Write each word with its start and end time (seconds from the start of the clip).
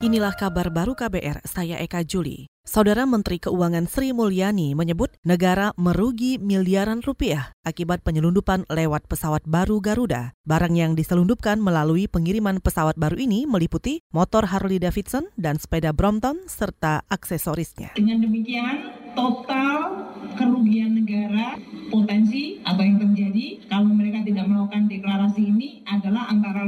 Inilah 0.00 0.32
kabar 0.32 0.72
baru 0.72 0.96
KBR, 0.96 1.44
saya 1.44 1.76
Eka 1.76 2.00
Juli. 2.08 2.48
Saudara 2.64 3.04
Menteri 3.04 3.36
Keuangan 3.36 3.84
Sri 3.84 4.16
Mulyani 4.16 4.72
menyebut 4.72 5.12
negara 5.28 5.76
merugi 5.76 6.40
miliaran 6.40 7.04
rupiah 7.04 7.52
akibat 7.68 8.00
penyelundupan 8.00 8.64
lewat 8.72 9.04
pesawat 9.12 9.44
baru 9.44 9.76
Garuda. 9.84 10.32
Barang 10.48 10.72
yang 10.72 10.96
diselundupkan 10.96 11.60
melalui 11.60 12.08
pengiriman 12.08 12.64
pesawat 12.64 12.96
baru 12.96 13.20
ini 13.20 13.44
meliputi 13.44 14.00
motor 14.08 14.48
Harley 14.48 14.80
Davidson 14.80 15.28
dan 15.36 15.60
sepeda 15.60 15.92
Brompton 15.92 16.48
serta 16.48 17.04
aksesorisnya. 17.12 17.92
Dengan 17.92 18.24
demikian, 18.24 18.96
total 19.12 20.08
kerugian 20.38 20.96
negara 20.96 21.60
potensi 21.92 22.56
apa 22.64 22.80
yang 22.80 23.02
terjadi 23.02 23.68
kalau 23.68 23.92
mereka 23.92 24.24
tidak 24.24 24.48
melakukan 24.48 24.88
deklarasi 24.88 25.42
ini 25.44 25.84
adalah 25.84 26.30
antara 26.32 26.64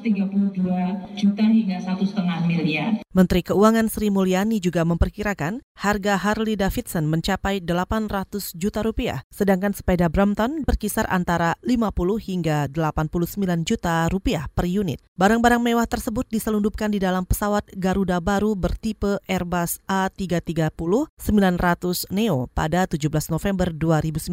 532 0.00 1.20
juta 1.20 1.44
hingga 1.44 1.76
satu 1.84 2.04
setengah 2.08 2.38
miliar. 2.48 2.90
Menteri 3.12 3.44
Keuangan 3.44 3.92
Sri 3.92 4.08
Mulyani 4.08 4.56
juga 4.56 4.88
memperkirakan 4.88 5.60
harga 5.76 6.16
Harley 6.16 6.56
Davidson 6.56 7.04
mencapai 7.04 7.60
800 7.60 8.56
juta 8.56 8.80
rupiah, 8.80 9.20
sedangkan 9.28 9.76
sepeda 9.76 10.08
Brompton 10.08 10.64
berkisar 10.64 11.04
antara 11.12 11.60
50 11.60 11.92
hingga 12.16 12.72
89 12.72 13.68
juta 13.68 14.08
rupiah 14.08 14.48
per 14.56 14.64
unit. 14.64 15.04
Barang-barang 15.20 15.60
mewah 15.60 15.84
tersebut 15.84 16.24
diselundupkan 16.32 16.88
di 16.88 16.96
dalam 16.96 17.28
pesawat 17.28 17.68
Garuda 17.76 18.16
baru 18.24 18.56
bertipe 18.56 19.20
Airbus 19.28 19.76
A330 19.84 20.72
900 21.20 22.08
Neo 22.08 22.48
pada 22.56 22.88
17 22.88 23.28
November 23.28 23.68
2019 23.76 24.32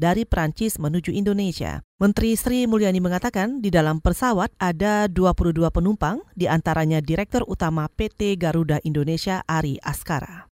dari 0.00 0.24
Prancis 0.24 0.80
menuju 0.80 1.12
Indonesia. 1.12 1.84
Menteri 1.94 2.34
Sri 2.34 2.66
Mulyani 2.66 2.98
mengatakan 2.98 3.62
di 3.62 3.70
dalam 3.70 4.02
pesawat 4.02 4.50
ada 4.58 5.06
22 5.06 5.62
penumpang, 5.70 6.26
di 6.34 6.50
antaranya 6.50 6.98
Direktur 6.98 7.46
Utama 7.46 7.86
PT 7.86 8.34
Garuda 8.34 8.82
Indonesia 8.82 9.46
Ari 9.46 9.78
Askara. 9.78 10.50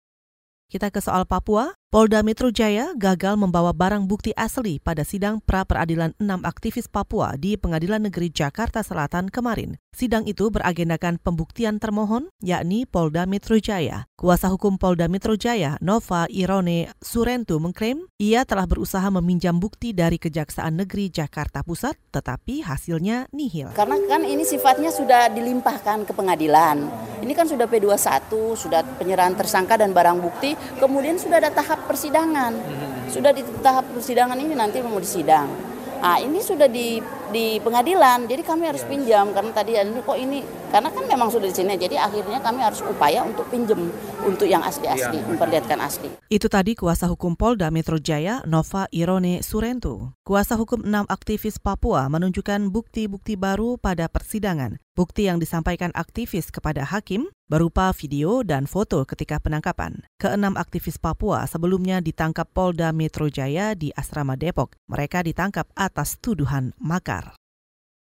Kita 0.68 0.92
ke 0.92 1.00
soal 1.00 1.24
Papua. 1.24 1.79
Polda 1.90 2.22
Metro 2.22 2.54
Jaya 2.54 2.94
gagal 2.94 3.34
membawa 3.34 3.74
barang 3.74 4.06
bukti 4.06 4.30
asli 4.38 4.78
pada 4.78 5.02
sidang 5.02 5.42
pra 5.42 5.66
peradilan 5.66 6.14
enam 6.22 6.38
aktivis 6.46 6.86
Papua 6.86 7.34
di 7.34 7.58
Pengadilan 7.58 8.06
Negeri 8.06 8.30
Jakarta 8.30 8.86
Selatan 8.86 9.26
kemarin. 9.26 9.74
Sidang 9.90 10.22
itu 10.22 10.54
beragendakan 10.54 11.18
pembuktian 11.18 11.82
termohon, 11.82 12.30
yakni 12.38 12.86
Polda 12.86 13.26
Metro 13.26 13.58
Jaya. 13.58 14.06
Kuasa 14.14 14.46
hukum 14.54 14.78
Polda 14.78 15.10
Metro 15.10 15.34
Jaya, 15.34 15.82
Nova 15.82 16.30
Irone 16.30 16.94
Surentu 17.02 17.58
mengklaim 17.58 18.06
ia 18.22 18.46
telah 18.46 18.70
berusaha 18.70 19.10
meminjam 19.10 19.58
bukti 19.58 19.90
dari 19.90 20.22
Kejaksaan 20.22 20.78
Negeri 20.86 21.10
Jakarta 21.10 21.66
Pusat, 21.66 21.98
tetapi 22.14 22.62
hasilnya 22.62 23.26
nihil. 23.34 23.74
Karena 23.74 23.98
kan 24.06 24.22
ini 24.22 24.46
sifatnya 24.46 24.94
sudah 24.94 25.26
dilimpahkan 25.34 26.06
ke 26.06 26.14
pengadilan. 26.14 26.86
Ini 27.20 27.32
kan 27.34 27.50
sudah 27.50 27.66
P21, 27.66 28.30
sudah 28.54 28.80
penyerahan 28.96 29.34
tersangka 29.34 29.74
dan 29.74 29.90
barang 29.90 30.22
bukti, 30.22 30.54
kemudian 30.78 31.18
sudah 31.18 31.42
ada 31.42 31.50
tahap 31.50 31.79
persidangan. 31.86 32.52
Sudah 33.08 33.30
di 33.32 33.42
tahap 33.64 33.88
persidangan 33.92 34.36
ini 34.36 34.54
nanti 34.56 34.80
mau 34.82 35.00
disidang. 35.00 35.70
Nah, 36.00 36.16
ini 36.16 36.40
sudah 36.40 36.64
di 36.64 36.96
di 37.28 37.60
pengadilan, 37.60 38.24
jadi 38.24 38.40
kami 38.40 38.72
harus 38.72 38.80
pinjam 38.88 39.30
karena 39.36 39.52
tadi 39.52 39.76
ini 39.76 40.00
kok 40.00 40.16
ini 40.16 40.40
karena 40.72 40.88
kan 40.88 41.04
memang 41.04 41.28
sudah 41.28 41.44
di 41.44 41.54
sini, 41.54 41.76
jadi 41.76 42.00
akhirnya 42.00 42.40
kami 42.40 42.64
harus 42.64 42.80
upaya 42.80 43.20
untuk 43.20 43.44
pinjam 43.52 43.92
untuk 44.24 44.48
yang 44.48 44.64
asli-asli, 44.64 45.20
memperlihatkan 45.28 45.76
asli. 45.76 46.08
Itu 46.32 46.48
tadi 46.48 46.72
kuasa 46.72 47.04
hukum 47.04 47.36
Polda 47.36 47.68
Metro 47.68 48.00
Jaya 48.00 48.40
Nova 48.48 48.88
Irone 48.88 49.44
Surentu. 49.44 50.16
Kuasa 50.24 50.56
hukum 50.56 50.80
enam 50.88 51.04
aktivis 51.04 51.60
Papua 51.60 52.08
menunjukkan 52.08 52.72
bukti-bukti 52.72 53.36
baru 53.36 53.76
pada 53.76 54.08
persidangan. 54.08 54.80
Bukti 55.00 55.32
yang 55.32 55.40
disampaikan 55.40 55.88
aktivis 55.96 56.52
kepada 56.52 56.84
hakim 56.84 57.32
berupa 57.48 57.88
video 57.96 58.44
dan 58.44 58.68
foto 58.68 59.08
ketika 59.08 59.40
penangkapan. 59.40 60.04
Keenam 60.20 60.60
aktivis 60.60 61.00
Papua 61.00 61.48
sebelumnya 61.48 62.04
ditangkap 62.04 62.44
Polda 62.52 62.92
Metro 62.92 63.32
Jaya 63.32 63.72
di 63.72 63.88
Asrama 63.96 64.36
Depok. 64.36 64.76
Mereka 64.92 65.24
ditangkap 65.24 65.72
atas 65.72 66.20
tuduhan 66.20 66.76
makar. 66.76 67.39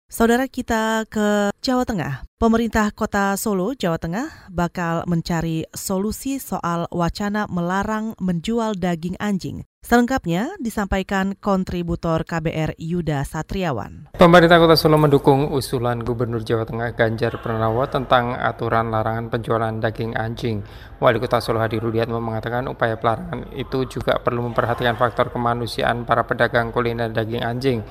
Saudara 0.08 0.48
kita 0.48 1.04
ke 1.04 1.52
Jawa 1.60 1.84
Tengah. 1.84 2.24
Pemerintah 2.40 2.88
Kota 2.96 3.36
Solo, 3.36 3.76
Jawa 3.76 4.00
Tengah 4.00 4.48
bakal 4.48 5.04
mencari 5.04 5.68
solusi 5.76 6.40
soal 6.40 6.88
wacana 6.88 7.44
melarang 7.52 8.16
menjual 8.16 8.72
daging 8.80 9.20
anjing. 9.20 9.68
Selengkapnya 9.84 10.56
disampaikan 10.64 11.36
kontributor 11.36 12.24
KBR 12.24 12.80
Yuda 12.80 13.20
Satriawan. 13.28 14.08
Pemerintah 14.16 14.56
Kota 14.56 14.80
Solo 14.80 14.96
mendukung 14.96 15.52
usulan 15.52 16.00
Gubernur 16.00 16.40
Jawa 16.40 16.64
Tengah 16.64 16.96
Ganjar 16.96 17.36
Pranowo 17.44 17.84
tentang 17.84 18.32
aturan 18.32 18.88
larangan 18.88 19.28
penjualan 19.28 19.76
daging 19.76 20.16
anjing. 20.16 20.64
Wali 21.04 21.20
Kota 21.20 21.44
Solo 21.44 21.60
Hadi 21.60 21.76
Rudiatmo 21.76 22.16
mengatakan 22.16 22.64
upaya 22.64 22.96
pelarangan 22.96 23.52
itu 23.52 23.84
juga 23.84 24.16
perlu 24.24 24.40
memperhatikan 24.48 24.96
faktor 24.96 25.28
kemanusiaan 25.28 26.08
para 26.08 26.24
pedagang 26.24 26.72
kuliner 26.72 27.12
daging 27.12 27.44
anjing. 27.44 27.84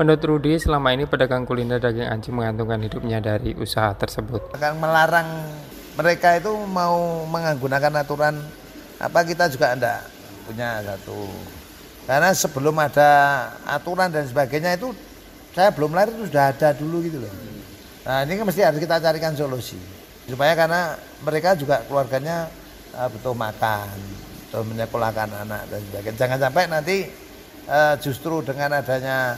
Menurut 0.00 0.24
Rudi, 0.24 0.56
selama 0.56 0.96
ini 0.96 1.04
pedagang 1.04 1.44
kuliner 1.44 1.76
daging 1.76 2.08
anjing 2.08 2.32
menggantungkan 2.32 2.80
hidupnya 2.88 3.20
dari 3.20 3.52
usaha 3.52 3.92
tersebut. 3.92 4.56
Akan 4.56 4.80
melarang 4.80 5.28
mereka 5.92 6.40
itu 6.40 6.48
mau 6.72 7.28
menggunakan 7.28 8.00
aturan 8.00 8.40
apa 8.96 9.20
kita 9.28 9.52
juga 9.52 9.76
enggak 9.76 10.00
punya 10.48 10.80
satu. 10.80 11.28
Karena 12.08 12.32
sebelum 12.32 12.80
ada 12.80 13.10
aturan 13.68 14.08
dan 14.08 14.24
sebagainya 14.24 14.80
itu 14.80 14.96
saya 15.52 15.68
belum 15.68 15.92
lahir 15.92 16.16
itu 16.16 16.32
sudah 16.32 16.48
ada 16.48 16.72
dulu 16.72 17.04
gitu 17.04 17.20
loh. 17.20 17.32
Nah 18.08 18.24
ini 18.24 18.40
kan 18.40 18.48
mesti 18.48 18.64
harus 18.64 18.80
kita 18.80 19.04
carikan 19.04 19.36
solusi 19.36 19.76
supaya 20.24 20.56
karena 20.56 20.96
mereka 21.20 21.52
juga 21.60 21.84
keluarganya 21.84 22.48
uh, 22.96 23.12
betul 23.12 23.36
makan, 23.36 23.92
betul 24.48 24.64
menyekolahkan 24.64 25.28
anak 25.44 25.68
dan 25.68 25.80
sebagainya. 25.92 26.16
Jangan 26.16 26.38
sampai 26.40 26.64
nanti 26.72 26.96
uh, 27.68 28.00
justru 28.00 28.40
dengan 28.40 28.80
adanya 28.80 29.36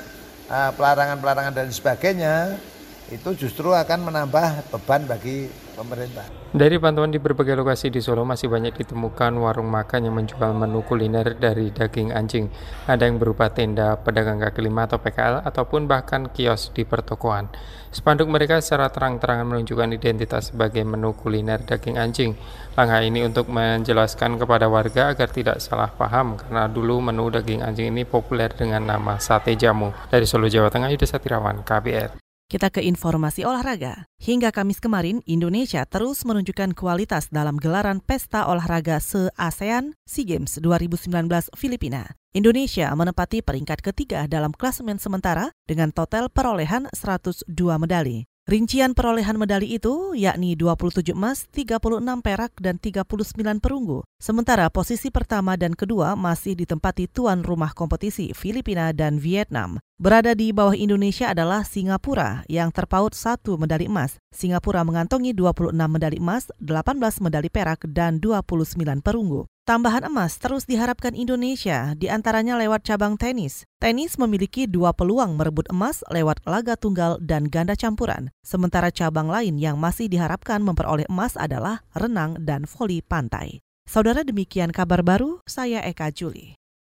pelarangan-pelarangan 0.52 1.56
dan 1.56 1.68
sebagainya 1.72 2.60
itu 3.08 3.32
justru 3.36 3.72
akan 3.72 4.12
menambah 4.12 4.68
beban 4.68 5.08
bagi 5.08 5.48
pemerintah. 5.74 6.24
Dari 6.52 6.76
pantauan 6.76 7.08
di 7.08 7.16
berbagai 7.16 7.56
lokasi 7.56 7.88
di 7.88 8.04
Solo 8.04 8.28
masih 8.28 8.52
banyak 8.52 8.76
ditemukan 8.76 9.32
warung 9.40 9.72
makan 9.72 10.04
yang 10.04 10.14
menjual 10.20 10.52
menu 10.52 10.84
kuliner 10.84 11.32
dari 11.34 11.72
daging 11.72 12.12
anjing. 12.12 12.52
Ada 12.84 13.08
yang 13.08 13.16
berupa 13.16 13.48
tenda 13.48 13.96
pedagang 13.96 14.36
kaki 14.36 14.60
lima 14.60 14.84
atau 14.84 15.00
PKL 15.00 15.48
ataupun 15.48 15.88
bahkan 15.88 16.28
kios 16.28 16.70
di 16.76 16.84
pertokoan. 16.84 17.48
Spanduk 17.92 18.28
mereka 18.28 18.60
secara 18.60 18.88
terang-terangan 18.88 19.48
menunjukkan 19.48 19.96
identitas 19.96 20.52
sebagai 20.52 20.80
menu 20.84 21.12
kuliner 21.12 21.60
daging 21.60 21.96
anjing. 22.00 22.32
Langkah 22.72 23.04
ini 23.04 23.20
untuk 23.24 23.52
menjelaskan 23.52 24.40
kepada 24.40 24.68
warga 24.68 25.12
agar 25.12 25.28
tidak 25.28 25.60
salah 25.60 25.92
paham 25.92 26.40
karena 26.40 26.68
dulu 26.72 27.04
menu 27.04 27.28
daging 27.28 27.60
anjing 27.60 27.92
ini 27.92 28.08
populer 28.08 28.48
dengan 28.52 28.84
nama 28.88 29.20
sate 29.20 29.52
jamu. 29.60 29.92
Dari 30.08 30.24
Solo, 30.24 30.48
Jawa 30.48 30.72
Tengah, 30.72 30.88
Yudha 30.88 31.04
Satirawan, 31.04 31.60
KBR. 31.64 32.21
Kita 32.52 32.68
ke 32.68 32.84
informasi 32.84 33.48
olahraga. 33.48 34.04
Hingga 34.20 34.52
Kamis 34.52 34.76
kemarin, 34.76 35.24
Indonesia 35.24 35.88
terus 35.88 36.20
menunjukkan 36.28 36.76
kualitas 36.76 37.32
dalam 37.32 37.56
gelaran 37.56 38.04
Pesta 38.04 38.44
Olahraga 38.44 39.00
Se-ASEAN 39.00 39.96
SEA 40.04 40.28
Games 40.28 40.60
2019 40.60 41.48
Filipina. 41.56 42.12
Indonesia 42.36 42.92
menempati 42.92 43.40
peringkat 43.40 43.80
ketiga 43.80 44.28
dalam 44.28 44.52
klasemen 44.52 45.00
sementara 45.00 45.56
dengan 45.64 45.96
total 45.96 46.28
perolehan 46.28 46.92
102 46.92 47.48
medali. 47.80 48.28
Rincian 48.42 48.90
perolehan 48.90 49.38
medali 49.38 49.70
itu 49.78 50.18
yakni 50.18 50.58
27 50.58 51.14
emas, 51.14 51.46
36 51.54 52.02
perak, 52.26 52.50
dan 52.58 52.74
39 52.74 53.62
perunggu. 53.62 54.02
Sementara 54.18 54.66
posisi 54.66 55.14
pertama 55.14 55.54
dan 55.54 55.78
kedua 55.78 56.18
masih 56.18 56.58
ditempati 56.58 57.06
tuan 57.06 57.46
rumah 57.46 57.70
kompetisi 57.70 58.34
Filipina 58.34 58.90
dan 58.90 59.22
Vietnam. 59.22 59.78
Berada 59.94 60.34
di 60.34 60.50
bawah 60.50 60.74
Indonesia 60.74 61.30
adalah 61.30 61.62
Singapura 61.62 62.42
yang 62.50 62.74
terpaut 62.74 63.14
satu 63.14 63.54
medali 63.54 63.86
emas. 63.86 64.18
Singapura 64.34 64.82
mengantongi 64.82 65.30
26 65.38 65.70
medali 65.86 66.18
emas, 66.18 66.50
18 66.58 67.22
medali 67.22 67.46
perak, 67.46 67.86
dan 67.94 68.18
29 68.18 69.06
perunggu. 69.06 69.46
Tambahan 69.62 70.10
emas 70.10 70.42
terus 70.42 70.66
diharapkan 70.66 71.14
Indonesia, 71.14 71.94
di 71.94 72.10
antaranya 72.10 72.58
lewat 72.58 72.82
cabang 72.82 73.14
tenis. 73.14 73.62
Tenis 73.78 74.18
memiliki 74.18 74.66
dua 74.66 74.90
peluang 74.90 75.38
merebut 75.38 75.70
emas 75.70 76.02
lewat 76.10 76.42
laga 76.42 76.74
tunggal 76.74 77.22
dan 77.22 77.46
ganda 77.46 77.78
campuran. 77.78 78.34
Sementara 78.42 78.90
cabang 78.90 79.30
lain 79.30 79.62
yang 79.62 79.78
masih 79.78 80.10
diharapkan 80.10 80.58
memperoleh 80.66 81.06
emas 81.06 81.38
adalah 81.38 81.86
renang 81.94 82.42
dan 82.42 82.66
voli 82.66 83.06
pantai. 83.06 83.62
Saudara 83.86 84.26
demikian 84.26 84.74
kabar 84.74 85.06
baru, 85.06 85.38
saya 85.46 85.78
Eka 85.86 86.10
Juli. 86.10 86.58